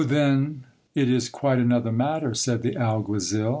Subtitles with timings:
[0.03, 0.63] then
[0.95, 3.49] it is quite another matter, said the alguazil.